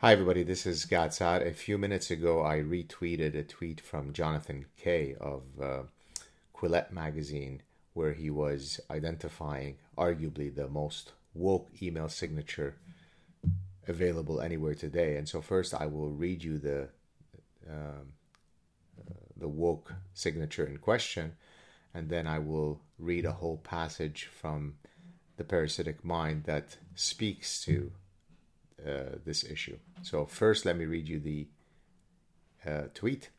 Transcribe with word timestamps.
Hi, 0.00 0.12
everybody. 0.12 0.42
This 0.42 0.66
is 0.66 0.84
Gad 0.84 1.14
Saad. 1.14 1.40
A 1.40 1.54
few 1.54 1.78
minutes 1.78 2.10
ago, 2.10 2.44
I 2.44 2.58
retweeted 2.58 3.34
a 3.34 3.42
tweet 3.42 3.80
from 3.80 4.12
Jonathan 4.12 4.66
Kay 4.76 5.16
of 5.18 5.44
uh, 5.58 5.82
Quillette 6.54 6.92
magazine, 6.92 7.62
where 7.94 8.12
he 8.12 8.28
was 8.28 8.78
identifying 8.90 9.78
arguably 9.96 10.54
the 10.54 10.68
most 10.68 11.12
woke 11.32 11.70
email 11.80 12.10
signature 12.10 12.76
available 13.88 14.42
anywhere 14.42 14.74
today. 14.74 15.16
And 15.16 15.26
so, 15.26 15.40
first, 15.40 15.72
I 15.72 15.86
will 15.86 16.10
read 16.10 16.44
you 16.44 16.58
the 16.58 16.88
um, 17.66 18.12
uh, 19.00 19.14
the 19.34 19.48
woke 19.48 19.94
signature 20.12 20.66
in 20.66 20.76
question, 20.76 21.36
and 21.94 22.10
then 22.10 22.26
I 22.26 22.38
will 22.38 22.82
read 22.98 23.24
a 23.24 23.32
whole 23.32 23.56
passage 23.56 24.26
from 24.26 24.74
the 25.38 25.44
parasitic 25.44 26.04
mind 26.04 26.44
that 26.44 26.76
speaks 26.94 27.64
to 27.64 27.92
uh, 28.84 29.16
this 29.24 29.44
issue. 29.44 29.78
So, 30.02 30.26
first, 30.26 30.64
let 30.64 30.76
me 30.76 30.84
read 30.84 31.08
you 31.08 31.18
the 31.18 31.48
uh, 32.66 32.82
tweet. 32.94 33.30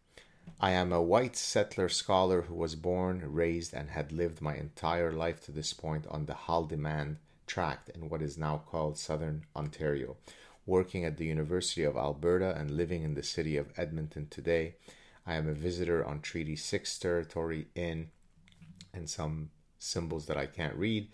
I 0.60 0.72
am 0.72 0.92
a 0.92 1.02
white 1.02 1.36
settler 1.36 1.90
scholar 1.90 2.44
who 2.44 2.56
was 2.56 2.76
born, 2.76 3.22
raised, 3.26 3.74
and 3.74 3.90
had 3.90 4.12
lived 4.12 4.42
my 4.42 4.56
entire 4.56 5.12
life 5.12 5.42
to 5.46 5.52
this 5.52 5.74
point 5.74 6.08
on 6.08 6.26
the 6.26 6.34
Haldimand 6.34 7.18
tract 7.46 7.90
in 7.90 8.10
what 8.10 8.22
is 8.22 8.38
now 8.38 8.64
called 8.66 8.98
Southern 8.98 9.46
Ontario. 9.56 10.18
Working 10.66 11.06
at 11.06 11.18
the 11.18 11.26
University 11.26 11.84
of 11.84 11.96
Alberta 11.96 12.56
and 12.58 12.72
living 12.72 13.04
in 13.04 13.14
the 13.14 13.24
city 13.24 13.56
of 13.56 13.72
Edmonton 13.78 14.28
today, 14.30 14.76
I 15.26 15.36
am 15.36 15.48
a 15.48 15.54
visitor 15.54 16.04
on 16.04 16.22
Treaty 16.22 16.56
6 16.56 17.00
territory 17.00 17.68
in, 17.76 18.10
and 18.94 19.10
some 19.10 19.52
symbols 19.78 20.26
that 20.26 20.38
I 20.38 20.46
can't 20.46 20.76
read, 20.76 21.10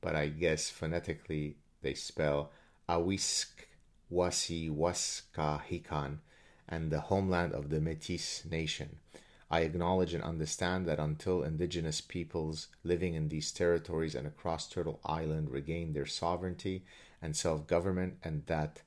but 0.00 0.14
I 0.14 0.28
guess 0.28 0.70
phonetically 0.70 1.56
they 1.82 1.94
spell 1.94 2.50
Awisk 2.88 3.67
Wasi 4.10 4.70
Waska 4.70 5.62
Hikan 5.68 6.18
and 6.68 6.90
the 6.90 7.00
homeland 7.00 7.52
of 7.52 7.70
the 7.70 7.80
Metis 7.80 8.44
Nation. 8.44 8.98
I 9.50 9.60
acknowledge 9.60 10.12
and 10.12 10.22
understand 10.22 10.86
that 10.86 10.98
until 10.98 11.42
indigenous 11.42 12.00
peoples 12.00 12.68
living 12.84 13.14
in 13.14 13.28
these 13.28 13.50
territories 13.50 14.14
and 14.14 14.26
across 14.26 14.68
Turtle 14.68 15.00
Island 15.04 15.50
regain 15.50 15.92
their 15.92 16.06
sovereignty 16.06 16.84
and 17.22 17.34
self 17.34 17.66
government, 17.66 18.18
and 18.22 18.44
that 18.46 18.82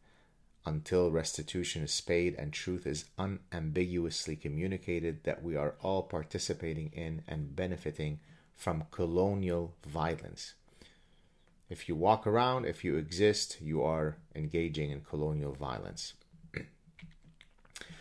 until 0.66 1.12
restitution 1.12 1.82
is 1.84 2.02
paid 2.02 2.36
and 2.36 2.54
truth 2.54 2.86
is 2.86 3.06
unambiguously 3.18 4.36
communicated, 4.36 5.24
that 5.24 5.42
we 5.42 5.56
are 5.56 5.76
all 5.82 6.04
participating 6.04 6.92
in 6.94 7.24
and 7.28 7.56
benefiting 7.56 8.20
from 8.56 8.86
colonial 8.92 9.76
violence. 9.86 10.54
If 11.72 11.88
you 11.88 11.96
walk 11.96 12.28
around, 12.28 12.66
if 12.66 12.84
you 12.84 12.98
exist, 12.98 13.62
you 13.62 13.82
are 13.82 14.18
engaging 14.36 14.92
in 14.92 15.00
colonial 15.00 15.54
violence. 15.54 16.16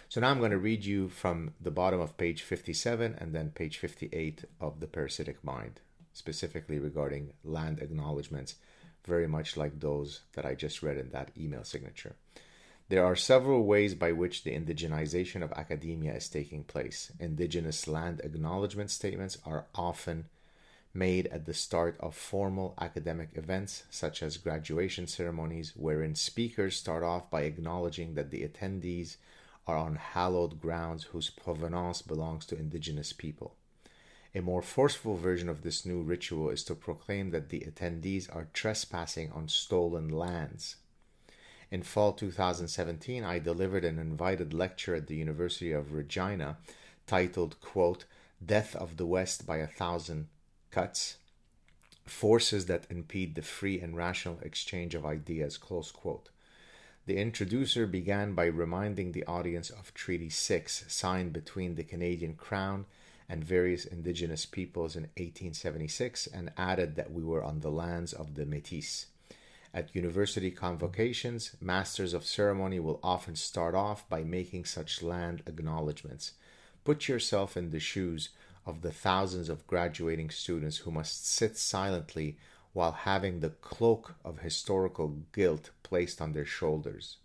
so 0.09 0.21
now 0.21 0.31
I'm 0.31 0.41
going 0.41 0.51
to 0.51 0.59
read 0.59 0.85
you 0.85 1.09
from 1.09 1.55
the 1.61 1.71
bottom 1.71 2.01
of 2.01 2.17
page 2.17 2.43
57 2.43 3.15
and 3.17 3.33
then 3.33 3.51
page 3.51 3.79
58 3.79 4.45
of 4.61 4.81
The 4.81 4.89
Parasitic 4.89 5.45
Mind, 5.45 5.79
specifically 6.12 6.81
regarding 6.81 7.33
land 7.45 7.79
acknowledgements, 7.79 8.57
very 9.07 9.29
much 9.29 9.57
like 9.57 9.79
those 9.79 10.23
that 10.33 10.45
I 10.45 10.57
just 10.57 10.83
read 10.83 10.97
in 10.97 11.11
that 11.11 11.31
email 11.39 11.62
signature. 11.62 12.17
There 12.89 13.05
are 13.05 13.15
several 13.15 13.62
ways 13.62 13.95
by 13.95 14.11
which 14.11 14.43
the 14.43 14.51
indigenization 14.51 15.45
of 15.45 15.53
academia 15.53 16.15
is 16.15 16.29
taking 16.29 16.65
place. 16.65 17.12
Indigenous 17.21 17.87
land 17.87 18.21
acknowledgement 18.25 18.91
statements 18.91 19.39
are 19.47 19.67
often 19.77 20.25
made 20.93 21.27
at 21.29 21.47
the 21.47 21.55
start 21.55 21.97
of 22.01 22.15
formal 22.15 22.75
academic 22.81 23.31
events 23.35 23.85
such 23.91 24.23
as 24.23 24.37
graduation 24.37 25.07
ceremonies, 25.07 25.73
wherein 25.77 26.15
speakers 26.15 26.77
start 26.77 27.03
off 27.03 27.31
by 27.31 27.43
acknowledging 27.43 28.15
that 28.15 28.31
the 28.31 28.47
attendees 28.47 29.17
are 29.67 29.77
on 29.77 29.95
hallowed 29.97 30.61
grounds 30.61 31.05
whose 31.05 31.31
provenance 31.31 32.03
belongs 32.03 32.45
to 32.47 32.59
indigenous 32.59 33.13
people. 33.13 33.55
A 34.35 34.41
more 34.41 34.63
forceful 34.63 35.17
version 35.17 35.49
of 35.49 35.62
this 35.62 35.84
new 35.84 36.03
ritual 36.03 36.50
is 36.50 36.65
to 36.65 36.75
proclaim 36.75 37.31
that 37.31 37.49
the 37.49 37.61
attendees 37.61 38.34
are 38.34 38.49
trespassing 38.53 39.31
on 39.33 39.49
stolen 39.49 40.09
lands. 40.09 40.77
In 41.71 41.83
fall 41.83 42.12
2017, 42.12 43.25
I 43.25 43.39
delivered 43.39 43.84
an 43.84 43.99
invited 43.99 44.53
lecture 44.53 44.95
at 44.97 45.06
the 45.06 45.17
University 45.17 45.73
of 45.73 45.93
Regina 45.93 46.59
titled, 47.06 47.61
quote, 47.61 48.05
Death 48.45 48.75
of 48.75 48.97
the 48.97 49.06
West 49.06 49.47
by 49.47 49.59
a 49.59 49.67
Thousand 49.67 50.29
cuts, 50.70 51.16
forces 52.04 52.66
that 52.66 52.86
impede 52.91 53.34
the 53.34 53.42
free 53.42 53.81
and 53.81 53.97
rational 53.97 54.38
exchange 54.42 54.94
of 54.94 55.06
ideas. 55.06 55.56
Close 55.56 55.91
quote. 55.91 56.28
The 57.06 57.16
introducer 57.16 57.86
began 57.86 58.34
by 58.34 58.47
reminding 58.47 59.12
the 59.12 59.25
audience 59.25 59.70
of 59.70 59.94
Treaty 59.94 60.28
6, 60.28 60.84
signed 60.88 61.32
between 61.32 61.75
the 61.75 61.84
Canadian 61.84 62.34
Crown 62.34 62.86
and 63.28 63.44
various 63.44 63.84
Indigenous 63.84 64.44
peoples 64.44 64.97
in 64.97 65.04
1876, 65.16 66.26
and 66.26 66.53
added 66.56 66.97
that 66.97 67.12
we 67.12 67.22
were 67.22 67.42
on 67.42 67.60
the 67.60 67.70
lands 67.70 68.12
of 68.12 68.34
the 68.34 68.44
Metis. 68.44 69.06
At 69.72 69.94
university 69.94 70.50
convocations, 70.50 71.56
masters 71.60 72.12
of 72.12 72.26
ceremony 72.26 72.81
will 72.81 72.98
often 73.02 73.37
start 73.37 73.75
off 73.75 74.08
by 74.08 74.25
making 74.25 74.64
such 74.64 75.02
land 75.02 75.42
acknowledgments. 75.47 76.32
Put 76.84 77.08
yourself 77.08 77.56
in 77.56 77.70
the 77.70 77.78
shoes 77.78 78.31
of 78.66 78.82
the 78.82 78.93
thousands 78.93 79.48
of 79.48 79.66
graduating 79.66 80.31
students 80.31 80.78
who 80.78 80.91
must 80.91 81.26
sit 81.26 81.56
silently 81.56 82.37
while 82.72 82.93
having 82.93 83.41
the 83.41 83.50
cloak 83.50 84.15
of 84.25 84.41
historical 84.41 85.19
guilt 85.32 85.71
placed 85.82 86.21
on 86.21 86.32
their 86.32 86.44
shoulders. 86.44 87.16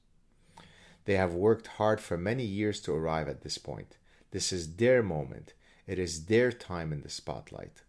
They 1.06 1.18
have 1.18 1.34
worked 1.34 1.68
hard 1.68 2.01
for 2.01 2.18
many 2.18 2.44
years 2.44 2.79
to 2.81 2.94
arrive 2.94 3.28
at 3.28 3.41
this 3.41 3.57
point. 3.57 3.97
This 4.31 4.51
is 4.51 4.75
their 4.75 5.03
moment. 5.03 5.53
It 5.85 6.00
is 6.00 6.25
their 6.25 6.51
time 6.51 6.91
in 6.91 7.01
the 7.01 7.09
spotlight. 7.09 7.84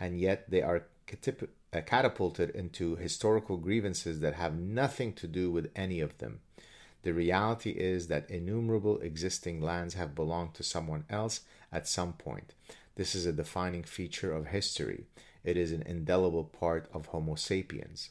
And 0.00 0.20
yet 0.20 0.50
they 0.50 0.62
are 0.62 0.86
uh, 1.08 1.80
catapulted 1.86 2.50
into 2.50 2.96
historical 2.96 3.56
grievances 3.56 4.20
that 4.20 4.34
have 4.34 4.58
nothing 4.58 5.12
to 5.14 5.28
do 5.28 5.50
with 5.50 5.70
any 5.76 6.00
of 6.00 6.18
them. 6.18 6.40
The 7.02 7.14
reality 7.14 7.70
is 7.70 8.08
that 8.08 8.28
innumerable 8.28 8.98
existing 8.98 9.60
lands 9.60 9.94
have 9.94 10.16
belonged 10.16 10.54
to 10.54 10.64
someone 10.64 11.04
else 11.08 11.42
at 11.70 11.86
some 11.86 12.14
point. 12.14 12.52
This 12.96 13.14
is 13.14 13.26
a 13.26 13.32
defining 13.32 13.82
feature 13.82 14.32
of 14.32 14.46
history. 14.46 15.04
It 15.44 15.58
is 15.58 15.70
an 15.70 15.82
indelible 15.82 16.44
part 16.44 16.88
of 16.94 17.06
Homo 17.06 17.34
sapiens. 17.34 18.10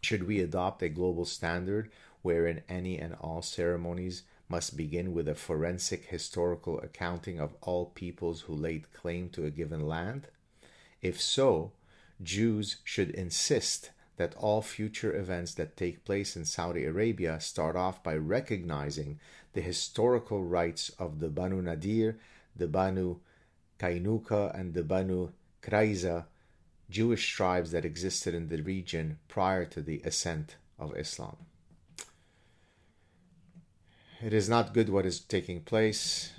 Should 0.00 0.28
we 0.28 0.40
adopt 0.40 0.82
a 0.82 0.88
global 0.88 1.24
standard 1.24 1.90
wherein 2.22 2.62
any 2.68 2.96
and 2.96 3.14
all 3.14 3.42
ceremonies 3.42 4.22
must 4.48 4.76
begin 4.76 5.12
with 5.12 5.26
a 5.28 5.34
forensic 5.34 6.06
historical 6.06 6.78
accounting 6.80 7.40
of 7.40 7.56
all 7.60 7.86
peoples 7.86 8.42
who 8.42 8.54
laid 8.54 8.92
claim 8.92 9.30
to 9.30 9.44
a 9.44 9.50
given 9.50 9.86
land? 9.88 10.28
If 11.02 11.20
so, 11.20 11.72
Jews 12.22 12.76
should 12.84 13.10
insist 13.10 13.90
that 14.16 14.34
all 14.36 14.62
future 14.62 15.16
events 15.16 15.54
that 15.54 15.76
take 15.76 16.04
place 16.04 16.36
in 16.36 16.44
Saudi 16.44 16.84
Arabia 16.84 17.40
start 17.40 17.74
off 17.74 18.02
by 18.04 18.14
recognizing 18.14 19.18
the 19.54 19.60
historical 19.60 20.44
rights 20.44 20.90
of 21.00 21.18
the 21.18 21.28
Banu 21.28 21.62
Nadir, 21.62 22.18
the 22.54 22.68
Banu 22.68 23.16
Kainuka, 23.78 24.58
and 24.58 24.74
the 24.74 24.82
Banu 24.82 25.30
Qurayza, 25.62 26.24
Jewish 26.90 27.34
tribes 27.34 27.70
that 27.72 27.84
existed 27.84 28.34
in 28.34 28.48
the 28.48 28.62
region 28.62 29.18
prior 29.28 29.64
to 29.66 29.82
the 29.82 30.00
ascent 30.04 30.56
of 30.78 30.96
Islam. 30.96 31.36
It 34.20 34.32
is 34.32 34.48
not 34.48 34.74
good 34.74 34.88
what 34.88 35.06
is 35.06 35.20
taking 35.20 35.60
place 35.60 36.32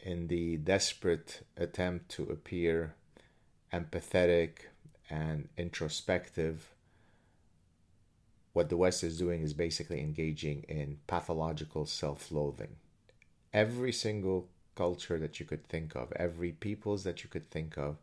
in 0.00 0.28
the 0.28 0.56
desperate 0.56 1.44
attempt 1.56 2.08
to 2.10 2.24
appear 2.24 2.94
empathetic 3.72 4.68
and 5.10 5.48
introspective. 5.56 6.74
What 8.52 8.68
the 8.68 8.76
West 8.76 9.04
is 9.04 9.18
doing 9.18 9.42
is 9.42 9.52
basically 9.52 10.00
engaging 10.00 10.64
in 10.68 10.98
pathological 11.06 11.86
self 11.86 12.32
loathing. 12.32 12.76
Every 13.52 13.92
single 13.92 14.48
culture 14.76 15.18
that 15.18 15.40
you 15.40 15.46
could 15.46 15.66
think 15.66 15.96
of, 15.96 16.12
every 16.14 16.52
peoples 16.52 17.02
that 17.04 17.24
you 17.24 17.30
could 17.30 17.50
think 17.50 17.76
of, 17.76 17.96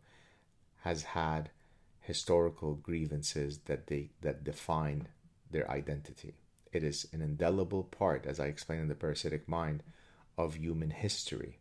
has 0.81 1.03
had 1.03 1.49
historical 2.01 2.75
grievances 2.75 3.59
that 3.65 3.87
they 3.87 4.09
that 4.21 4.43
define 4.43 5.07
their 5.49 5.69
identity. 5.71 6.33
It 6.73 6.83
is 6.83 7.07
an 7.13 7.21
indelible 7.21 7.83
part, 7.83 8.25
as 8.25 8.39
I 8.39 8.47
explained 8.47 8.81
in 8.81 8.87
the 8.89 8.95
parasitic 8.95 9.47
mind, 9.47 9.83
of 10.37 10.55
human 10.55 10.89
history. 10.89 11.59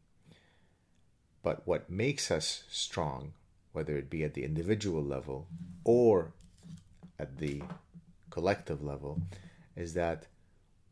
But 1.43 1.67
what 1.67 1.91
makes 1.91 2.31
us 2.31 2.65
strong, 2.71 3.35
whether 3.73 3.97
it 3.97 4.11
be 4.11 4.25
at 4.25 4.35
the 4.35 4.45
individual 4.45 5.03
level 5.03 5.47
or 5.85 6.33
at 7.19 7.39
the 7.39 7.63
collective 8.31 8.83
level, 8.83 9.21
is 9.77 9.95
that 9.95 10.27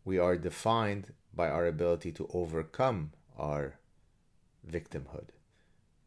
we 0.05 0.19
are 0.19 0.37
defined 0.37 1.13
by 1.35 1.49
our 1.49 1.67
ability 1.67 2.13
to 2.13 2.29
overcome 2.35 3.13
our 3.39 3.80
victimhood, 4.69 5.29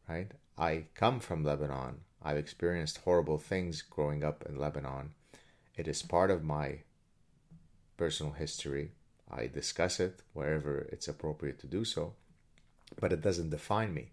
right? 0.08 0.32
I 0.58 0.86
come 0.96 1.20
from 1.20 1.44
Lebanon. 1.44 2.02
I've 2.22 2.38
experienced 2.38 3.00
horrible 3.00 3.38
things 3.38 3.82
growing 3.82 4.24
up 4.24 4.46
in 4.48 4.58
Lebanon. 4.58 5.14
It 5.76 5.88
is 5.88 6.02
part 6.04 6.32
of 6.32 6.44
my 6.44 6.80
personal 7.98 8.34
history. 8.34 8.92
I 9.30 9.48
discuss 9.48 10.00
it 10.00 10.22
wherever 10.34 10.88
it's 10.92 11.08
appropriate 11.08 11.60
to 11.60 11.68
do 11.68 11.84
so, 11.84 12.14
but 13.00 13.12
it 13.12 13.22
doesn't 13.22 13.50
define 13.50 13.94
me. 13.94 14.12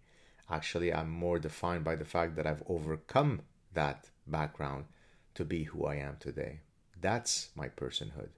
Actually, 0.50 0.92
I'm 0.92 1.10
more 1.10 1.38
defined 1.38 1.84
by 1.84 1.96
the 1.96 2.04
fact 2.04 2.34
that 2.36 2.46
I've 2.46 2.62
overcome 2.66 3.42
that 3.74 4.08
background 4.26 4.86
to 5.34 5.44
be 5.44 5.64
who 5.64 5.86
I 5.86 5.96
am 5.96 6.16
today. 6.18 6.60
That's 7.00 7.50
my 7.54 7.68
personhood. 7.68 8.30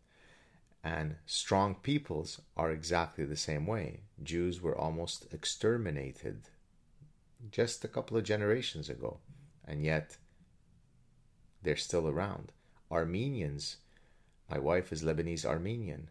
And 0.84 1.17
strong 1.26 1.76
peoples 1.76 2.40
are 2.56 2.70
exactly 2.70 3.25
the 3.25 3.37
same 3.37 3.67
way. 3.67 4.00
Jews 4.23 4.61
were 4.61 4.76
almost 4.76 5.32
exterminated 5.32 6.49
just 7.50 7.84
a 7.84 7.88
couple 7.88 8.17
of 8.17 8.25
generations 8.25 8.88
ago, 8.88 9.19
and 9.64 9.84
yet 9.84 10.17
they're 11.62 11.76
still 11.76 12.08
around. 12.08 12.52
Armenians, 12.90 13.76
my 14.50 14.58
wife 14.58 14.93
is 14.93 15.02
Lebanese 15.02 15.44
Armenian. 15.44 16.08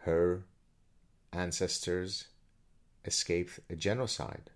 Her 0.00 0.44
ancestors 1.32 2.28
escaped 3.04 3.60
a 3.68 3.76
genocide 3.76 4.50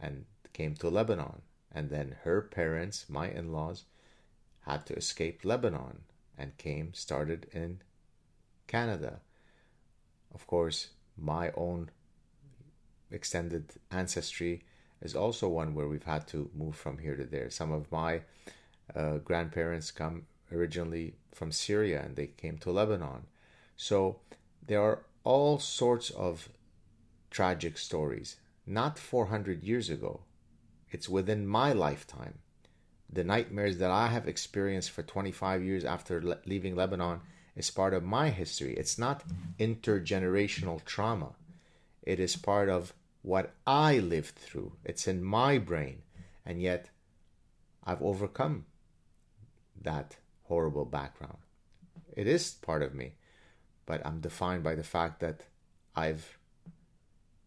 and 0.00 0.24
came 0.52 0.74
to 0.76 0.88
Lebanon. 0.88 1.42
And 1.70 1.90
then 1.90 2.16
her 2.22 2.40
parents, 2.40 3.06
my 3.08 3.28
in 3.28 3.52
laws, 3.52 3.84
had 4.60 4.86
to 4.86 4.94
escape 4.94 5.44
Lebanon 5.44 6.02
and 6.38 6.56
came, 6.56 6.94
started 6.94 7.46
in 7.52 7.80
Canada. 8.66 9.20
Of 10.34 10.46
course, 10.46 10.88
my 11.16 11.52
own 11.56 11.90
extended 13.10 13.72
ancestry 13.90 14.64
is 15.00 15.14
also 15.14 15.48
one 15.48 15.74
where 15.74 15.88
we've 15.88 16.04
had 16.04 16.26
to 16.28 16.50
move 16.54 16.74
from 16.74 16.98
here 16.98 17.16
to 17.16 17.24
there. 17.24 17.50
Some 17.50 17.72
of 17.72 17.90
my 17.92 18.22
uh, 18.94 19.18
grandparents 19.18 19.90
come 19.90 20.26
originally 20.52 21.14
from 21.32 21.52
Syria 21.52 22.02
and 22.04 22.16
they 22.16 22.26
came 22.26 22.58
to 22.58 22.70
Lebanon. 22.70 23.26
So 23.76 24.20
there 24.66 24.82
are 24.82 25.04
all 25.24 25.58
sorts 25.58 26.10
of 26.10 26.48
tragic 27.30 27.78
stories. 27.78 28.36
Not 28.66 28.98
400 28.98 29.62
years 29.62 29.90
ago, 29.90 30.20
it's 30.90 31.08
within 31.08 31.46
my 31.46 31.72
lifetime. 31.72 32.38
The 33.12 33.24
nightmares 33.24 33.78
that 33.78 33.90
I 33.90 34.08
have 34.08 34.26
experienced 34.26 34.90
for 34.90 35.02
25 35.02 35.62
years 35.62 35.84
after 35.84 36.22
le- 36.22 36.38
leaving 36.46 36.74
Lebanon 36.74 37.20
is 37.56 37.70
part 37.70 37.94
of 37.94 38.02
my 38.02 38.30
history. 38.30 38.74
It's 38.74 38.98
not 38.98 39.22
intergenerational 39.58 40.84
trauma, 40.84 41.32
it 42.02 42.20
is 42.20 42.36
part 42.36 42.68
of 42.68 42.92
what 43.22 43.54
I 43.66 43.98
lived 43.98 44.34
through. 44.34 44.72
It's 44.84 45.08
in 45.08 45.24
my 45.24 45.56
brain. 45.56 46.02
And 46.44 46.60
yet, 46.60 46.90
I've 47.82 48.02
overcome 48.02 48.66
that 49.80 50.16
horrible 50.42 50.84
background. 50.84 51.38
It 52.14 52.26
is 52.26 52.50
part 52.50 52.82
of 52.82 52.94
me, 52.94 53.14
but 53.86 54.04
I'm 54.04 54.20
defined 54.20 54.62
by 54.62 54.74
the 54.74 54.82
fact 54.82 55.20
that 55.20 55.40
I've 55.96 56.38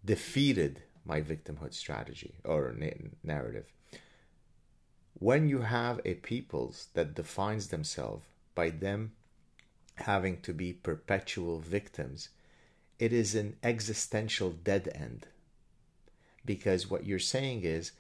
defeated 0.04 0.82
my 1.06 1.22
victimhood 1.22 1.74
strategy 1.74 2.36
or 2.44 2.76
narrative. 3.24 3.72
When 5.14 5.48
you 5.48 5.62
have 5.62 6.00
a 6.06 6.16
peoples 6.16 6.88
that 6.94 7.14
defines 7.14 7.68
themselves 7.68 8.26
by 8.56 8.72
them 8.72 9.14
having 9.98 10.42
to 10.42 10.54
be 10.54 10.74
perpetual 10.74 11.60
victims, 11.60 12.30
it 13.00 13.14
is 13.14 13.36
an 13.36 13.56
existential 13.64 14.52
dead 14.52 14.90
end 14.96 15.28
because 16.48 16.90
what 16.90 17.06
you're 17.06 17.20
saying 17.20 17.62
is 17.64 17.92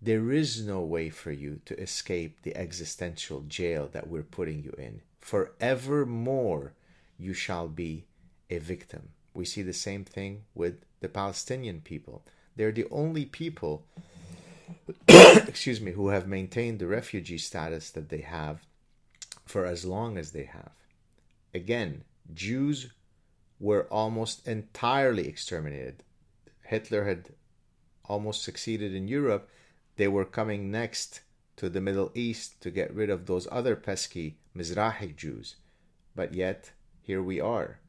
there 0.00 0.32
is 0.32 0.64
no 0.64 0.80
way 0.80 1.10
for 1.10 1.32
you 1.32 1.60
to 1.66 1.78
escape 1.78 2.38
the 2.42 2.56
existential 2.56 3.42
jail 3.42 3.90
that 3.92 4.08
we're 4.08 4.22
putting 4.22 4.62
you 4.62 4.74
in. 4.78 5.02
Forevermore, 5.20 6.72
you 7.18 7.34
shall 7.34 7.68
be 7.68 8.04
a 8.48 8.58
victim. 8.58 9.08
We 9.34 9.44
see 9.44 9.62
the 9.62 9.74
same 9.74 10.04
thing 10.04 10.44
with 10.54 10.84
the 11.00 11.08
Palestinian 11.08 11.80
people. 11.80 12.22
They're 12.54 12.72
the 12.72 12.86
only 12.90 13.26
people, 13.26 13.84
excuse 15.08 15.80
me, 15.80 15.92
who 15.92 16.08
have 16.08 16.28
maintained 16.28 16.78
the 16.78 16.86
refugee 16.86 17.38
status 17.38 17.90
that 17.90 18.08
they 18.08 18.20
have 18.20 18.60
for 19.44 19.66
as 19.66 19.84
long 19.84 20.16
as 20.16 20.30
they 20.30 20.44
have. 20.44 20.70
Again, 21.54 22.04
Jews 22.34 22.92
were 23.58 23.86
almost 23.90 24.46
entirely 24.46 25.26
exterminated. 25.26 26.02
Hitler 26.62 27.04
had 27.04 27.30
almost 28.04 28.42
succeeded 28.42 28.94
in 28.94 29.08
Europe, 29.08 29.48
they 29.96 30.08
were 30.08 30.24
coming 30.24 30.70
next 30.70 31.20
to 31.56 31.68
the 31.68 31.80
Middle 31.80 32.10
East 32.14 32.60
to 32.60 32.70
get 32.70 32.94
rid 32.94 33.10
of 33.10 33.26
those 33.26 33.48
other 33.50 33.74
pesky 33.74 34.38
Mizrahi 34.54 35.16
Jews. 35.16 35.56
But 36.14 36.34
yet, 36.34 36.72
here 37.02 37.22
we 37.22 37.40
are. 37.40 37.80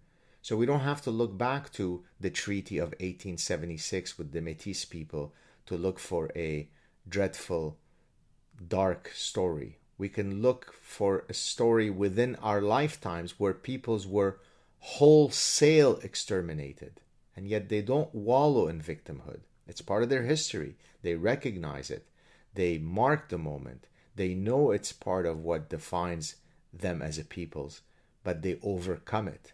So 0.41 0.55
we 0.55 0.65
don't 0.65 0.81
have 0.81 1.01
to 1.01 1.11
look 1.11 1.37
back 1.37 1.71
to 1.73 2.05
the 2.19 2.29
Treaty 2.29 2.77
of 2.77 2.89
1876 2.99 4.17
with 4.17 4.31
the 4.31 4.39
Métis 4.39 4.89
people 4.89 5.33
to 5.65 5.75
look 5.75 5.99
for 5.99 6.31
a 6.35 6.69
dreadful, 7.07 7.77
dark 8.65 9.11
story. 9.13 9.79
We 9.97 10.09
can 10.09 10.41
look 10.41 10.75
for 10.81 11.25
a 11.27 11.33
story 11.33 11.89
within 11.89 12.35
our 12.35 12.61
lifetimes 12.61 13.39
where 13.39 13.53
peoples 13.53 14.05
were 14.05 14.39
wholesale 14.79 15.97
exterminated, 16.03 17.01
and 17.35 17.47
yet 17.47 17.69
they 17.69 17.81
don't 17.81 18.13
wallow 18.13 18.67
in 18.67 18.79
victimhood. 18.81 19.39
It's 19.67 19.81
part 19.81 20.03
of 20.03 20.09
their 20.09 20.23
history. 20.23 20.75
They 21.01 21.15
recognize 21.15 21.89
it. 21.89 22.05
They 22.53 22.77
mark 22.77 23.29
the 23.29 23.37
moment. 23.37 23.87
They 24.15 24.33
know 24.33 24.71
it's 24.71 24.91
part 24.91 25.25
of 25.25 25.43
what 25.43 25.69
defines 25.69 26.35
them 26.71 27.01
as 27.01 27.17
a 27.17 27.23
peoples, 27.23 27.81
but 28.23 28.41
they 28.41 28.57
overcome 28.61 29.27
it. 29.27 29.53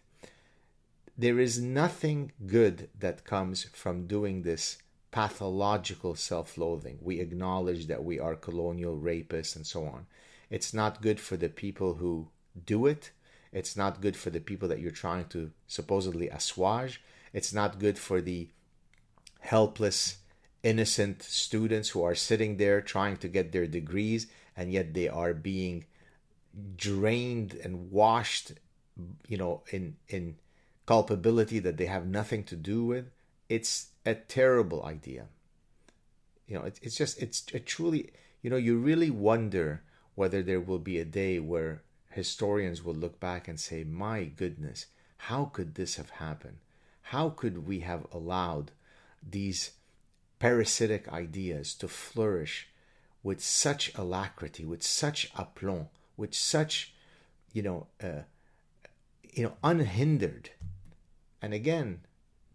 There 1.16 1.38
is 1.38 1.60
nothing 1.60 2.32
good 2.46 2.88
that 2.98 3.24
comes 3.24 3.64
from 3.72 4.06
doing 4.06 4.42
this 4.42 4.78
pathological 5.10 6.16
self 6.16 6.58
loathing. 6.58 6.98
We 7.00 7.20
acknowledge 7.20 7.86
that 7.86 8.04
we 8.04 8.18
are 8.18 8.34
colonial 8.34 8.96
rapists 8.96 9.54
and 9.54 9.66
so 9.66 9.86
on. 9.86 10.06
It's 10.54 10.72
not 10.72 11.02
good 11.02 11.18
for 11.18 11.36
the 11.36 11.48
people 11.48 11.94
who 11.94 12.28
do 12.64 12.86
it. 12.86 13.10
It's 13.52 13.76
not 13.76 14.00
good 14.00 14.16
for 14.16 14.30
the 14.30 14.38
people 14.38 14.68
that 14.68 14.78
you're 14.78 15.02
trying 15.04 15.24
to 15.30 15.50
supposedly 15.66 16.28
assuage. 16.28 17.02
It's 17.32 17.52
not 17.52 17.80
good 17.80 17.98
for 17.98 18.20
the 18.20 18.50
helpless, 19.40 20.18
innocent 20.62 21.24
students 21.24 21.88
who 21.88 22.04
are 22.04 22.14
sitting 22.14 22.56
there 22.56 22.80
trying 22.80 23.16
to 23.16 23.26
get 23.26 23.50
their 23.50 23.66
degrees, 23.66 24.28
and 24.56 24.72
yet 24.72 24.94
they 24.94 25.08
are 25.08 25.34
being 25.34 25.86
drained 26.76 27.54
and 27.64 27.90
washed, 27.90 28.52
you 29.26 29.36
know, 29.36 29.64
in 29.72 29.96
in 30.08 30.36
culpability 30.86 31.58
that 31.58 31.78
they 31.78 31.86
have 31.86 32.06
nothing 32.06 32.44
to 32.44 32.54
do 32.54 32.84
with. 32.84 33.06
It's 33.48 33.88
a 34.06 34.14
terrible 34.14 34.84
idea. 34.84 35.26
You 36.46 36.54
know, 36.58 36.64
it, 36.66 36.78
it's 36.80 36.96
just 36.96 37.20
it's 37.20 37.44
a 37.52 37.58
truly 37.58 38.12
you 38.40 38.50
know 38.50 38.62
you 38.68 38.76
really 38.78 39.10
wonder 39.10 39.82
whether 40.14 40.42
there 40.42 40.60
will 40.60 40.78
be 40.78 40.98
a 40.98 41.04
day 41.04 41.38
where 41.38 41.82
historians 42.10 42.82
will 42.82 42.94
look 42.94 43.18
back 43.18 43.48
and 43.48 43.58
say, 43.58 43.84
"My 43.84 44.24
goodness, 44.24 44.86
how 45.16 45.46
could 45.46 45.74
this 45.74 45.96
have 45.96 46.10
happened? 46.10 46.58
How 47.02 47.30
could 47.30 47.66
we 47.66 47.80
have 47.80 48.06
allowed?" 48.12 48.72
these 49.22 49.72
parasitic 50.38 51.08
ideas 51.08 51.74
to 51.74 51.88
flourish 51.88 52.68
with 53.22 53.42
such 53.42 53.94
alacrity, 53.94 54.64
with 54.64 54.82
such 54.82 55.30
aplomb, 55.34 55.88
with 56.16 56.34
such, 56.34 56.92
you 57.52 57.62
know, 57.62 57.86
uh, 58.02 58.22
you 59.32 59.42
know, 59.42 59.56
unhindered. 59.64 60.50
And 61.40 61.54
again, 61.54 62.02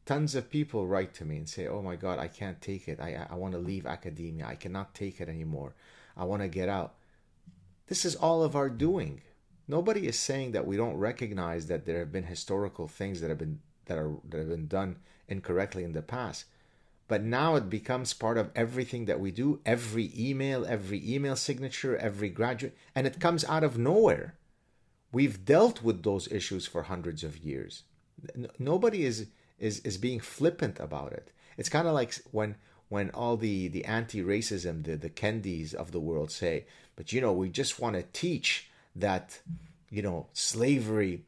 tons 0.06 0.36
of 0.36 0.50
people 0.50 0.88
write 0.88 1.14
to 1.16 1.26
me 1.26 1.38
and 1.38 1.50
say, 1.50 1.68
"Oh 1.68 1.82
my 1.82 1.96
God, 1.96 2.20
I 2.20 2.28
can't 2.28 2.62
take 2.62 2.88
it. 2.88 3.00
I 3.00 3.28
I 3.30 3.36
want 3.36 3.54
to 3.54 3.60
leave 3.60 3.86
academia. 3.86 4.46
I 4.46 4.56
cannot 4.56 4.94
take 4.94 5.20
it 5.20 5.28
anymore. 5.28 5.74
I 6.16 6.24
want 6.24 6.42
to 6.44 6.48
get 6.48 6.70
out." 6.70 6.96
This 7.90 8.06
is 8.06 8.16
all 8.16 8.44
of 8.44 8.56
our 8.56 8.70
doing. 8.70 9.22
Nobody 9.68 10.08
is 10.08 10.18
saying 10.18 10.52
that 10.52 10.68
we 10.68 10.78
don't 10.78 10.98
recognize 10.98 11.66
that 11.68 11.86
there 11.88 11.98
have 11.98 12.12
been 12.12 12.24
historical 12.24 12.88
things 12.88 13.20
that 13.20 13.30
have 13.30 13.40
been 13.40 13.60
that 13.88 13.98
are 13.98 14.14
that 14.30 14.38
have 14.38 14.50
been 14.50 14.68
done 14.68 14.98
incorrectly 15.28 15.84
in 15.84 15.94
the 15.94 16.04
past. 16.04 16.46
But 17.08 17.24
now 17.24 17.56
it 17.56 17.68
becomes 17.68 18.14
part 18.14 18.38
of 18.38 18.52
everything 18.56 19.06
that 19.06 19.20
we 19.20 19.32
do 19.32 19.60
every 19.66 20.12
email 20.16 20.66
every 20.68 21.02
email 21.04 21.36
signature 21.36 21.98
every 21.98 22.30
graduate 22.30 22.78
and 22.94 23.08
it 23.08 23.20
comes 23.20 23.44
out 23.46 23.64
of 23.64 23.80
nowhere. 23.80 24.36
We've 25.12 25.44
dealt 25.44 25.82
with 25.82 26.04
those 26.04 26.32
issues 26.32 26.68
for 26.68 26.84
hundreds 26.84 27.24
of 27.24 27.38
years. 27.38 27.84
Nobody 28.60 29.04
is 29.04 29.28
is 29.58 29.80
is 29.80 29.98
being 29.98 30.20
flippant 30.20 30.80
about 30.80 31.12
it. 31.14 31.32
It's 31.58 31.70
kind 31.70 31.88
of 31.88 31.96
like 31.96 32.14
when 32.30 32.56
when 32.90 33.10
all 33.12 33.38
the 33.38 33.68
the 33.68 33.86
anti-racism 33.86 34.84
the 34.84 34.96
the 34.96 35.10
Kendis 35.10 35.74
of 35.74 35.92
the 35.92 36.00
world 36.00 36.32
say 36.32 36.66
but 36.96 37.14
you 37.14 37.22
know 37.22 37.32
we 37.32 37.50
just 37.50 37.80
want 37.80 37.96
to 37.96 38.04
teach 38.14 38.70
that 38.96 39.40
you 39.90 40.02
know 40.02 40.28
slavery 40.34 41.24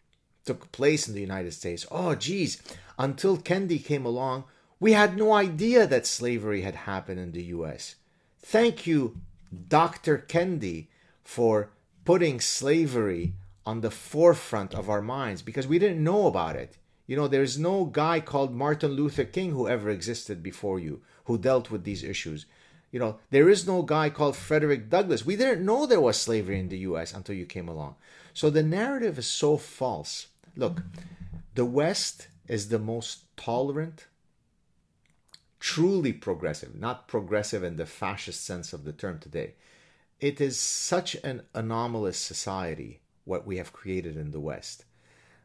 took 0.45 0.71
place 0.71 1.07
in 1.07 1.13
the 1.13 1.21
United 1.21 1.53
States 1.53 1.85
oh 1.91 2.15
geez 2.15 2.61
until 2.97 3.37
Kendi 3.37 3.83
came 3.83 4.05
along 4.05 4.43
we 4.81 4.93
had 4.93 5.15
no 5.15 5.31
idea 5.31 5.85
that 5.85 6.07
slavery 6.07 6.63
had 6.63 6.73
happened 6.73 7.19
in 7.19 7.31
the 7.31 7.43
US. 7.55 7.95
Thank 8.39 8.87
you, 8.87 9.15
Dr. 9.69 10.25
Kendi, 10.27 10.87
for 11.23 11.69
putting 12.03 12.41
slavery 12.41 13.33
on 13.63 13.81
the 13.81 13.91
forefront 13.91 14.73
of 14.73 14.89
our 14.89 15.03
minds 15.03 15.43
because 15.43 15.67
we 15.67 15.77
didn't 15.77 16.03
know 16.03 16.25
about 16.25 16.55
it. 16.55 16.77
You 17.11 17.17
know, 17.17 17.27
there's 17.27 17.59
no 17.59 17.83
guy 17.83 18.21
called 18.21 18.55
Martin 18.55 18.91
Luther 18.91 19.25
King 19.25 19.51
who 19.51 19.67
ever 19.67 19.89
existed 19.89 20.41
before 20.41 20.79
you 20.79 21.01
who 21.25 21.37
dealt 21.37 21.69
with 21.69 21.83
these 21.83 22.05
issues. 22.05 22.45
You 22.89 23.01
know, 23.01 23.19
there 23.31 23.49
is 23.49 23.67
no 23.67 23.81
guy 23.81 24.09
called 24.09 24.37
Frederick 24.37 24.89
Douglass. 24.89 25.25
We 25.25 25.35
didn't 25.35 25.65
know 25.65 25.85
there 25.85 25.99
was 25.99 26.15
slavery 26.15 26.57
in 26.57 26.69
the 26.69 26.77
US 26.77 27.13
until 27.13 27.35
you 27.35 27.45
came 27.45 27.67
along. 27.67 27.95
So 28.33 28.49
the 28.49 28.63
narrative 28.63 29.19
is 29.19 29.27
so 29.27 29.57
false. 29.57 30.27
Look, 30.55 30.83
the 31.53 31.65
West 31.65 32.29
is 32.47 32.69
the 32.69 32.79
most 32.79 33.35
tolerant, 33.35 34.05
truly 35.59 36.13
progressive, 36.13 36.75
not 36.75 37.09
progressive 37.09 37.61
in 37.61 37.75
the 37.75 37.85
fascist 37.85 38.45
sense 38.45 38.71
of 38.71 38.85
the 38.85 38.93
term 38.93 39.19
today. 39.19 39.55
It 40.21 40.39
is 40.39 40.57
such 40.57 41.15
an 41.25 41.41
anomalous 41.53 42.17
society, 42.17 43.01
what 43.25 43.45
we 43.45 43.57
have 43.57 43.73
created 43.73 44.15
in 44.15 44.31
the 44.31 44.39
West. 44.39 44.85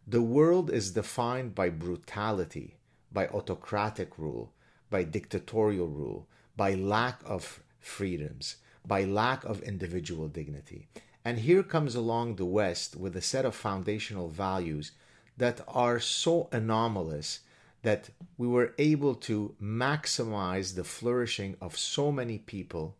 The 0.09 0.23
world 0.23 0.71
is 0.71 0.93
defined 0.93 1.57
by 1.57 1.69
brutality, 1.69 2.77
by 3.13 3.27
autocratic 3.27 4.17
rule, 4.17 4.53
by 4.89 5.03
dictatorial 5.03 5.89
rule, 5.89 6.29
by 6.57 6.75
lack 6.75 7.21
of 7.25 7.61
freedoms, 7.81 8.57
by 8.87 9.03
lack 9.03 9.45
of 9.45 9.63
individual 9.63 10.29
dignity. 10.29 10.87
And 11.25 11.41
here 11.41 11.65
comes 11.65 11.97
along 11.97 12.37
the 12.37 12.45
West 12.45 12.95
with 12.95 13.17
a 13.17 13.21
set 13.21 13.45
of 13.45 13.57
foundational 13.57 14.29
values 14.29 14.93
that 15.37 15.61
are 15.67 15.99
so 15.99 16.49
anomalous 16.53 17.41
that 17.83 18.11
we 18.39 18.47
were 18.47 18.75
able 18.79 19.17
to 19.17 19.57
maximize 19.61 20.77
the 20.77 20.85
flourishing 20.85 21.57
of 21.61 21.77
so 21.77 22.13
many 22.13 22.39
people 22.39 22.97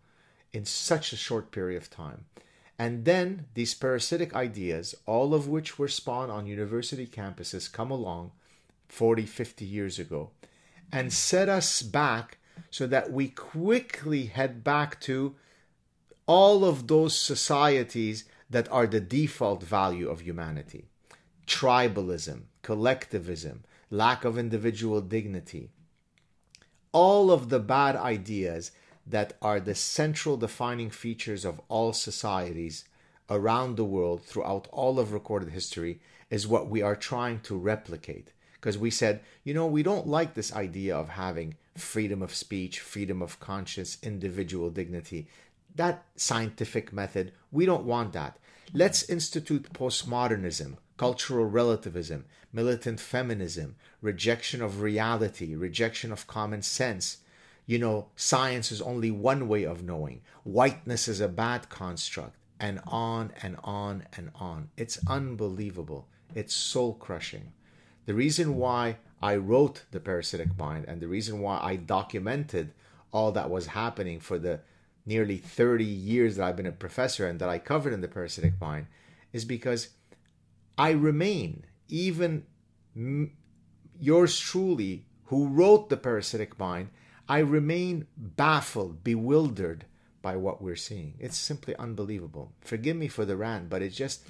in 0.53 0.65
such 0.65 1.13
a 1.13 1.17
short 1.17 1.53
period 1.53 1.81
of 1.81 1.89
time. 1.89 2.25
And 2.79 3.05
then 3.05 3.47
these 3.55 3.75
parasitic 3.75 4.35
ideas, 4.35 4.95
all 5.07 5.35
of 5.35 5.49
which 5.49 5.79
were 5.79 5.89
spawned 5.89 6.31
on 6.31 6.47
university 6.47 7.07
campuses, 7.07 7.73
come 7.73 7.91
along 7.91 8.33
40, 8.89 9.25
50 9.25 9.65
years 9.65 9.99
ago 9.99 10.31
and 10.93 11.13
set 11.13 11.49
us 11.49 11.83
back 11.83 12.39
so 12.71 12.87
that 12.87 13.13
we 13.13 13.29
quickly 13.29 14.27
head 14.27 14.63
back 14.63 15.01
to 15.01 15.35
all 16.27 16.65
of 16.65 16.87
those 16.87 17.19
societies 17.19 18.25
that 18.51 18.71
are 18.71 18.87
the 18.87 19.01
default 19.01 19.63
value 19.63 20.09
of 20.09 20.21
humanity 20.21 20.87
tribalism, 21.47 22.43
collectivism, 22.63 23.63
lack 23.89 24.25
of 24.25 24.37
individual 24.37 25.01
dignity. 25.01 25.71
All 26.91 27.31
of 27.31 27.51
the 27.51 27.61
bad 27.61 27.95
ideas 27.95 28.73
that 29.07 29.35
are 29.41 29.61
the 29.61 29.75
central 29.75 30.37
defining 30.37 30.91
features 30.91 31.45
of 31.45 31.61
all 31.69 31.93
societies 31.93 32.85
around 33.31 33.77
the 33.77 33.85
world 33.85 34.23
throughout 34.23 34.69
all 34.73 34.99
of 34.99 35.13
recorded 35.13 35.51
history 35.51 36.01
is 36.31 36.47
what 36.47 36.69
we 36.69 36.83
are 36.83 36.97
trying 36.97 37.41
to 37.41 37.57
replicate. 37.57 38.33
Because 38.55 38.79
we 38.79 38.91
said, 38.91 39.21
you 39.45 39.55
know, 39.55 39.67
we 39.67 39.83
don't 39.83 40.09
like 40.09 40.35
this 40.35 40.53
idea 40.53 40.97
of 40.97 41.11
having 41.11 41.55
freedom 41.77 42.23
of 42.23 42.35
speech, 42.35 42.81
freedom 42.81 43.23
of 43.23 43.39
conscience, 43.39 43.99
individual 44.03 44.71
dignity. 44.71 45.29
That 45.75 46.05
scientific 46.17 46.93
method, 46.93 47.33
we 47.53 47.67
don't 47.67 47.85
want 47.85 48.13
that. 48.15 48.39
Let's 48.73 49.09
institute 49.09 49.73
postmodernism, 49.73 50.79
cultural 50.97 51.45
relativism, 51.45 52.25
militant 52.53 52.99
feminism, 52.99 53.77
rejection 54.01 54.63
of 54.63 54.81
reality, 54.81 55.55
rejection 55.55 56.11
of 56.11 56.27
common 56.27 56.63
sense. 56.63 57.19
You 57.67 57.79
know, 57.81 58.09
science 58.15 58.71
is 58.71 58.81
only 58.81 59.11
one 59.11 59.49
way 59.49 59.65
of 59.65 59.83
knowing. 59.83 60.23
Whiteness 60.45 61.09
is 61.09 61.21
a 61.21 61.29
bad 61.29 61.69
construct, 61.69 62.37
and 62.61 62.81
on 62.87 63.33
and 63.43 63.57
on 63.65 64.05
and 64.17 64.31
on. 64.37 64.71
It's 64.77 64.99
unbelievable. 65.09 66.09
It's 66.35 66.55
soul 66.55 66.95
crushing. 66.95 67.53
The 68.07 68.15
reason 68.15 68.57
why 68.57 68.99
I 69.21 69.37
wrote 69.37 69.85
The 69.91 70.01
Parasitic 70.01 70.57
Mind 70.57 70.85
and 70.87 71.01
the 71.01 71.09
reason 71.09 71.41
why 71.41 71.59
I 71.61 71.77
documented 71.77 72.73
all 73.13 73.33
that 73.33 73.51
was 73.51 73.67
happening 73.69 74.21
for 74.21 74.39
the 74.39 74.61
nearly 75.05 75.39
30 75.39 75.85
years 75.85 76.37
that 76.37 76.47
I've 76.47 76.57
been 76.57 76.67
a 76.67 76.73
professor 76.73 77.27
and 77.27 77.41
that 77.41 77.49
I 77.49 77.59
covered 77.59 77.93
in 77.93 78.01
The 78.01 78.09
Parasitic 78.09 78.61
Mind 78.61 78.87
is 79.33 79.45
because 79.45 79.89
I 80.79 80.91
remain, 80.91 81.65
even 81.89 82.45
yours 83.99 84.39
truly, 84.39 85.07
who 85.27 85.49
wrote 85.49 85.89
The 85.89 85.97
Parasitic 85.97 86.59
Mind, 86.59 86.91
I 87.29 87.39
remain 87.39 88.07
baffled, 88.17 89.03
bewildered 89.03 89.85
by 90.23 90.37
what 90.37 90.63
we're 90.63 90.77
seeing. 90.77 91.15
It's 91.19 91.37
simply 91.37 91.75
unbelievable. 91.77 92.53
Forgive 92.61 92.97
me 92.97 93.09
for 93.09 93.25
the 93.25 93.37
rant, 93.37 93.69
but 93.69 93.83
it's 93.83 93.97
just, 93.97 94.27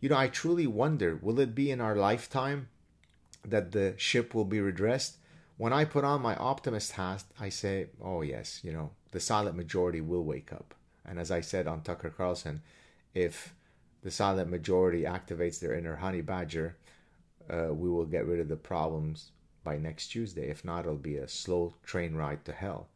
you 0.00 0.08
know, 0.08 0.16
I 0.16 0.28
truly 0.28 0.66
wonder 0.66 1.18
will 1.20 1.40
it 1.40 1.54
be 1.54 1.70
in 1.70 1.80
our 1.80 1.96
lifetime 1.96 2.68
that 3.44 3.72
the 3.72 3.94
ship 3.96 4.34
will 4.34 4.44
be 4.44 4.60
redressed? 4.60 5.16
When 5.56 5.72
I 5.72 5.84
put 5.84 6.04
on 6.04 6.22
my 6.22 6.36
optimist 6.36 6.92
hat, 6.92 7.24
I 7.38 7.48
say, 7.48 7.88
oh, 8.02 8.22
yes, 8.22 8.60
you 8.62 8.72
know, 8.72 8.90
the 9.10 9.20
silent 9.20 9.56
majority 9.56 10.00
will 10.00 10.24
wake 10.24 10.52
up. 10.52 10.74
And 11.04 11.18
as 11.18 11.30
I 11.30 11.40
said 11.40 11.66
on 11.66 11.82
Tucker 11.82 12.10
Carlson, 12.10 12.62
if 13.14 13.54
the 14.02 14.10
silent 14.10 14.50
majority 14.50 15.02
activates 15.02 15.58
their 15.58 15.74
inner 15.74 15.96
honey 15.96 16.20
badger, 16.20 16.76
uh, 17.50 17.72
we 17.72 17.88
will 17.88 18.06
get 18.06 18.26
rid 18.26 18.40
of 18.40 18.48
the 18.48 18.56
problems 18.56 19.32
by 19.68 19.76
next 19.76 20.06
Tuesday. 20.08 20.48
If 20.48 20.64
not, 20.64 20.84
it'll 20.86 21.10
be 21.12 21.18
a 21.18 21.28
slow 21.28 21.74
train 21.84 22.14
ride 22.14 22.42
to 22.46 22.52
hell. 22.52 22.88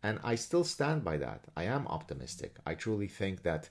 And 0.00 0.20
I 0.22 0.36
still 0.36 0.62
stand 0.62 1.02
by 1.02 1.16
that. 1.16 1.40
I 1.56 1.64
am 1.64 1.88
optimistic. 1.88 2.52
I 2.64 2.74
truly 2.74 3.08
think 3.08 3.42
that 3.42 3.68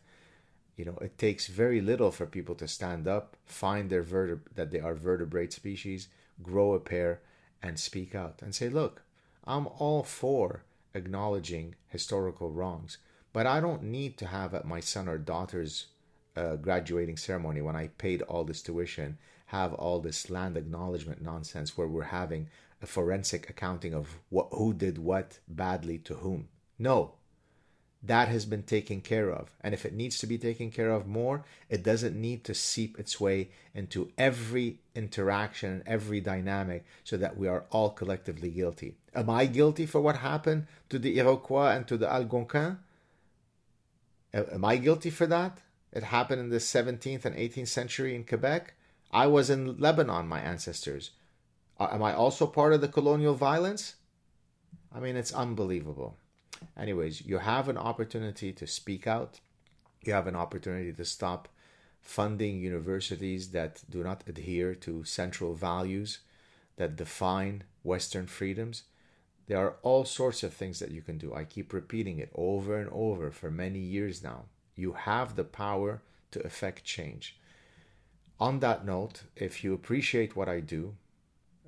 you 0.77 0.85
know 0.85 0.97
it 1.07 1.17
takes 1.17 1.47
very 1.63 1.81
little 1.91 2.11
for 2.11 2.25
people 2.25 2.55
to 2.55 2.67
stand 2.67 3.07
up, 3.07 3.37
find 3.45 3.89
their 3.89 4.03
verteb- 4.03 4.51
that 4.55 4.71
they 4.71 4.81
are 4.87 5.07
vertebrate 5.09 5.53
species, 5.53 6.09
grow 6.51 6.73
a 6.73 6.81
pair, 6.93 7.21
and 7.63 7.79
speak 7.79 8.13
out 8.23 8.35
and 8.43 8.53
say, 8.53 8.67
"Look, 8.67 8.95
I'm 9.53 9.67
all 9.83 10.03
for 10.03 10.47
acknowledging 10.93 11.75
historical 11.87 12.49
wrongs, 12.57 12.97
but 13.31 13.45
I 13.55 13.57
don't 13.61 13.83
need 13.97 14.17
to 14.17 14.27
have 14.37 14.53
at 14.53 14.73
my 14.73 14.81
son 14.81 15.07
or 15.07 15.17
daughter's 15.17 15.73
uh, 16.35 16.55
graduating 16.67 17.17
ceremony 17.17 17.61
when 17.61 17.77
I 17.83 17.85
paid 18.05 18.21
all 18.23 18.43
this 18.43 18.61
tuition 18.61 19.17
have 19.49 19.73
all 19.73 19.99
this 19.99 20.29
land 20.29 20.55
acknowledgement 20.55 21.23
nonsense 21.23 21.75
where 21.75 21.87
we're 21.87 22.03
having 22.03 22.47
a 22.83 22.85
forensic 22.85 23.49
accounting 23.49 23.95
of 23.95 24.19
what 24.29 24.47
who 24.51 24.73
did 24.73 24.99
what 24.99 25.39
badly 25.47 25.97
to 25.97 26.15
whom. 26.15 26.47
No. 26.77 27.13
That 28.03 28.29
has 28.29 28.45
been 28.45 28.63
taken 28.63 29.01
care 29.01 29.31
of. 29.31 29.55
And 29.59 29.73
if 29.73 29.85
it 29.85 29.93
needs 29.93 30.19
to 30.19 30.27
be 30.27 30.37
taken 30.37 30.69
care 30.69 30.91
of 30.91 31.07
more, 31.07 31.43
it 31.67 31.83
doesn't 31.83 32.15
need 32.15 32.43
to 32.45 32.53
seep 32.53 32.97
its 32.99 33.19
way 33.19 33.49
into 33.73 34.11
every 34.17 34.79
interaction, 34.95 35.73
and 35.73 35.83
every 35.87 36.21
dynamic, 36.21 36.85
so 37.03 37.17
that 37.17 37.35
we 37.35 37.47
are 37.47 37.65
all 37.71 37.89
collectively 37.89 38.51
guilty. 38.51 38.95
Am 39.15 39.29
I 39.29 39.47
guilty 39.47 39.85
for 39.85 39.99
what 39.99 40.17
happened 40.17 40.67
to 40.89 40.99
the 40.99 41.17
Iroquois 41.17 41.71
and 41.71 41.87
to 41.87 41.97
the 41.97 42.07
Algonquins? 42.07 42.77
Am 44.33 44.63
I 44.63 44.77
guilty 44.77 45.09
for 45.09 45.25
that? 45.25 45.59
It 45.91 46.03
happened 46.03 46.39
in 46.39 46.49
the 46.49 46.57
17th 46.57 47.25
and 47.25 47.35
18th 47.35 47.67
century 47.67 48.15
in 48.15 48.23
Quebec. 48.23 48.75
I 49.11 49.27
was 49.27 49.49
in 49.49 49.77
Lebanon, 49.77 50.27
my 50.27 50.39
ancestors. 50.39 51.11
Uh, 51.79 51.89
am 51.91 52.03
I 52.03 52.13
also 52.13 52.45
part 52.45 52.73
of 52.73 52.81
the 52.81 52.87
colonial 52.87 53.33
violence? 53.33 53.95
I 54.93 54.99
mean, 54.99 55.15
it's 55.15 55.33
unbelievable. 55.33 56.17
Anyways, 56.77 57.25
you 57.25 57.37
have 57.39 57.69
an 57.69 57.77
opportunity 57.77 58.51
to 58.53 58.67
speak 58.67 59.07
out. 59.07 59.39
You 60.03 60.13
have 60.13 60.27
an 60.27 60.35
opportunity 60.35 60.93
to 60.93 61.05
stop 61.05 61.47
funding 62.01 62.59
universities 62.59 63.51
that 63.51 63.83
do 63.89 64.03
not 64.03 64.23
adhere 64.27 64.73
to 64.73 65.03
central 65.03 65.53
values 65.53 66.19
that 66.77 66.95
define 66.95 67.63
Western 67.83 68.27
freedoms. 68.27 68.83
There 69.47 69.59
are 69.59 69.75
all 69.81 70.05
sorts 70.05 70.43
of 70.43 70.53
things 70.53 70.79
that 70.79 70.91
you 70.91 71.01
can 71.01 71.17
do. 71.17 71.33
I 71.33 71.43
keep 71.43 71.73
repeating 71.73 72.19
it 72.19 72.29
over 72.35 72.77
and 72.77 72.89
over 72.91 73.31
for 73.31 73.49
many 73.49 73.79
years 73.79 74.23
now. 74.23 74.45
You 74.75 74.93
have 74.93 75.35
the 75.35 75.43
power 75.43 76.01
to 76.31 76.39
effect 76.41 76.83
change. 76.83 77.35
On 78.39 78.59
that 78.59 78.85
note, 78.85 79.23
if 79.35 79.63
you 79.63 79.73
appreciate 79.73 80.35
what 80.35 80.47
I 80.47 80.61
do, 80.61 80.95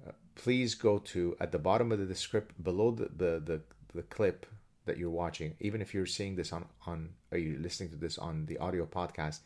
uh, 0.07 0.11
please 0.35 0.73
go 0.73 0.99
to 0.99 1.35
at 1.39 1.51
the 1.51 1.59
bottom 1.59 1.91
of 1.91 1.99
the 1.99 2.05
description 2.05 2.55
below 2.63 2.91
the, 2.91 3.09
the, 3.15 3.39
the, 3.39 3.61
the 3.93 4.03
clip 4.03 4.45
that 4.85 4.97
you're 4.97 5.09
watching, 5.09 5.55
even 5.59 5.81
if 5.81 5.93
you're 5.93 6.05
seeing 6.05 6.35
this 6.35 6.53
on, 6.53 6.65
on 6.87 7.09
are 7.31 7.37
you 7.37 7.57
listening 7.59 7.89
to 7.89 7.97
this 7.97 8.17
on 8.17 8.45
the 8.45 8.57
audio 8.57 8.85
podcast, 8.85 9.39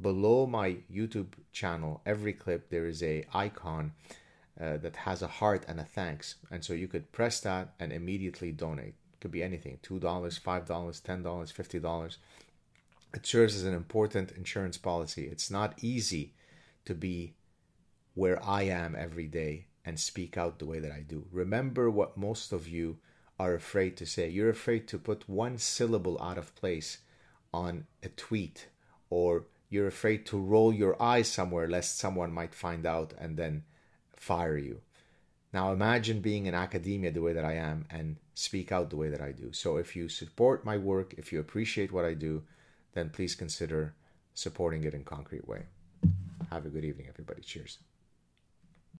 below 0.00 0.46
my 0.46 0.76
YouTube 0.92 1.32
channel, 1.52 2.00
every 2.06 2.32
clip 2.32 2.70
there 2.70 2.86
is 2.86 3.02
a 3.02 3.24
icon 3.34 3.92
uh, 4.60 4.76
that 4.76 4.94
has 4.94 5.20
a 5.20 5.26
heart 5.26 5.64
and 5.66 5.80
a 5.80 5.84
thanks. 5.84 6.36
And 6.50 6.64
so 6.64 6.72
you 6.74 6.86
could 6.86 7.10
press 7.10 7.40
that 7.40 7.74
and 7.80 7.92
immediately 7.92 8.52
donate. 8.52 8.94
It 9.12 9.20
could 9.20 9.32
be 9.32 9.42
anything 9.42 9.78
$2, 9.82 10.00
$5, 10.00 10.40
$10, 10.40 11.22
$50 11.22 12.16
it 13.14 13.26
serves 13.26 13.56
as 13.56 13.64
an 13.64 13.74
important 13.74 14.32
insurance 14.32 14.76
policy. 14.76 15.28
It's 15.32 15.50
not 15.50 15.82
easy 15.82 16.34
to 16.88 16.94
be 16.94 17.34
where 18.14 18.42
I 18.42 18.62
am 18.62 18.96
every 18.98 19.26
day 19.26 19.66
and 19.84 20.00
speak 20.00 20.38
out 20.38 20.58
the 20.58 20.64
way 20.64 20.78
that 20.80 20.90
I 20.90 21.00
do. 21.00 21.26
Remember 21.30 21.90
what 21.90 22.16
most 22.16 22.50
of 22.50 22.66
you 22.66 22.96
are 23.38 23.54
afraid 23.54 23.94
to 23.98 24.06
say. 24.06 24.30
You're 24.30 24.48
afraid 24.48 24.88
to 24.88 24.98
put 24.98 25.28
one 25.28 25.58
syllable 25.58 26.20
out 26.20 26.38
of 26.38 26.54
place 26.54 26.98
on 27.52 27.84
a 28.02 28.08
tweet, 28.08 28.68
or 29.10 29.44
you're 29.68 29.86
afraid 29.86 30.24
to 30.26 30.38
roll 30.38 30.72
your 30.72 31.00
eyes 31.00 31.28
somewhere 31.28 31.68
lest 31.68 31.98
someone 31.98 32.32
might 32.32 32.54
find 32.54 32.86
out 32.86 33.12
and 33.18 33.36
then 33.36 33.64
fire 34.16 34.56
you. 34.56 34.80
Now 35.52 35.72
imagine 35.72 36.20
being 36.20 36.46
in 36.46 36.54
academia 36.54 37.12
the 37.12 37.20
way 37.20 37.34
that 37.34 37.44
I 37.44 37.54
am 37.54 37.84
and 37.90 38.16
speak 38.32 38.72
out 38.72 38.88
the 38.88 38.96
way 38.96 39.10
that 39.10 39.20
I 39.20 39.32
do. 39.32 39.52
So 39.52 39.76
if 39.76 39.94
you 39.94 40.08
support 40.08 40.64
my 40.64 40.78
work, 40.78 41.14
if 41.18 41.32
you 41.32 41.38
appreciate 41.38 41.92
what 41.92 42.06
I 42.06 42.14
do, 42.14 42.44
then 42.94 43.10
please 43.10 43.34
consider 43.34 43.94
supporting 44.32 44.84
it 44.84 44.94
in 44.94 45.04
concrete 45.04 45.46
way. 45.46 45.66
Have 46.50 46.66
a 46.66 46.68
good 46.70 46.84
evening, 46.84 47.06
everybody. 47.08 47.42
Cheers. 47.42 47.78